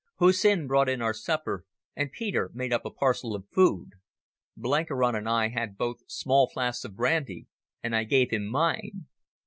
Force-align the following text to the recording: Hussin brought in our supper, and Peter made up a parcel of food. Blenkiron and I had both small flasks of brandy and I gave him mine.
Hussin 0.17 0.65
brought 0.65 0.89
in 0.89 0.99
our 0.99 1.13
supper, 1.13 1.63
and 1.95 2.11
Peter 2.11 2.49
made 2.55 2.73
up 2.73 2.85
a 2.85 2.89
parcel 2.89 3.35
of 3.35 3.47
food. 3.53 3.91
Blenkiron 4.57 5.13
and 5.13 5.29
I 5.29 5.49
had 5.49 5.77
both 5.77 6.01
small 6.09 6.49
flasks 6.49 6.83
of 6.83 6.95
brandy 6.95 7.45
and 7.83 7.95
I 7.95 8.05
gave 8.05 8.31
him 8.31 8.47
mine. 8.47 9.05